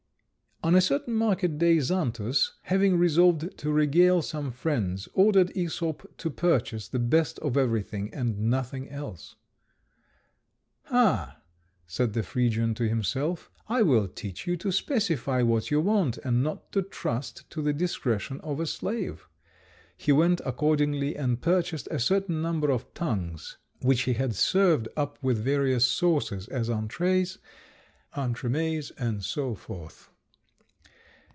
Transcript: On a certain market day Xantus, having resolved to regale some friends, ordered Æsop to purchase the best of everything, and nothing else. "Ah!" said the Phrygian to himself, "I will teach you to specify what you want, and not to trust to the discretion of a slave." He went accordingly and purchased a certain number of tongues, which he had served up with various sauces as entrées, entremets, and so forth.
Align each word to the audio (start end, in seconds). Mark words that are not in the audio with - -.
On 0.63 0.75
a 0.75 0.79
certain 0.81 1.15
market 1.15 1.57
day 1.57 1.79
Xantus, 1.79 2.51
having 2.61 2.95
resolved 2.95 3.57
to 3.57 3.71
regale 3.71 4.21
some 4.21 4.51
friends, 4.51 5.09
ordered 5.15 5.47
Æsop 5.55 6.05
to 6.17 6.29
purchase 6.29 6.87
the 6.87 6.99
best 6.99 7.39
of 7.39 7.57
everything, 7.57 8.13
and 8.13 8.37
nothing 8.37 8.87
else. 8.87 9.37
"Ah!" 10.91 11.41
said 11.87 12.13
the 12.13 12.21
Phrygian 12.21 12.75
to 12.75 12.87
himself, 12.87 13.49
"I 13.67 13.81
will 13.81 14.07
teach 14.07 14.45
you 14.45 14.55
to 14.57 14.71
specify 14.71 15.41
what 15.41 15.71
you 15.71 15.81
want, 15.81 16.19
and 16.19 16.43
not 16.43 16.71
to 16.73 16.83
trust 16.83 17.49
to 17.49 17.63
the 17.63 17.73
discretion 17.73 18.39
of 18.41 18.59
a 18.59 18.67
slave." 18.67 19.27
He 19.97 20.11
went 20.11 20.41
accordingly 20.45 21.15
and 21.17 21.41
purchased 21.41 21.87
a 21.89 21.97
certain 21.97 22.39
number 22.43 22.69
of 22.69 22.93
tongues, 22.93 23.57
which 23.81 24.01
he 24.03 24.13
had 24.13 24.35
served 24.35 24.89
up 24.95 25.17
with 25.23 25.39
various 25.43 25.85
sauces 25.87 26.47
as 26.49 26.69
entrées, 26.69 27.39
entremets, 28.15 28.91
and 28.99 29.23
so 29.25 29.55
forth. 29.55 30.09